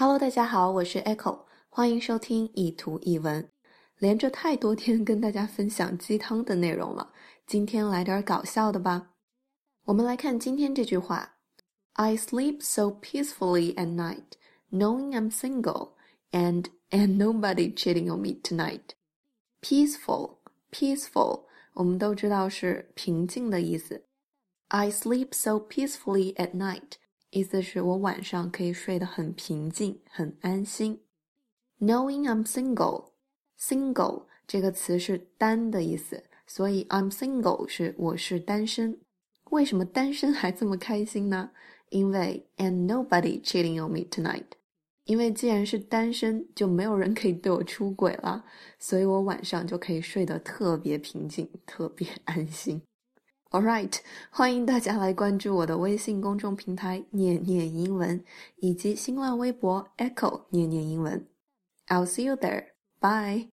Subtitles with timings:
[0.00, 3.50] Hello，大家好，我是 Echo，欢迎收听一图一文。
[3.98, 7.12] 连着太多天跟大家分享鸡汤的内容了，
[7.48, 9.10] 今天来点搞笑的吧。
[9.86, 11.38] 我们来看今天这句话
[11.94, 14.38] ：I sleep so peacefully at night,
[14.70, 15.94] knowing I'm single
[16.30, 18.90] and and nobody cheating on me tonight.
[19.60, 20.36] Peaceful,
[20.70, 24.04] peaceful，我们都知道是平静的意思。
[24.68, 26.92] I sleep so peacefully at night，
[27.30, 31.00] 意思是我晚上可以睡得很平静、很安心。
[31.80, 38.98] Knowing I'm single，single 这个词是单的意思，所以 I'm single 是我是单身。
[39.50, 41.50] 为什么单身还这么开心呢？
[41.90, 44.44] 因为 and nobody cheating on me tonight。
[45.04, 48.44] 因为既然是单身，就没有人可以对我出轨了，
[48.78, 52.82] 所以我晚上就可以睡得特别平静、特别安心。
[53.50, 53.94] All right，
[54.30, 58.22] 欢迎大家来关注我的微信公众平台“念念英文”
[58.60, 61.26] 以及新浪微博 “Echo 念念英文”。
[61.88, 62.66] I'll see you there.
[63.00, 63.46] Bye.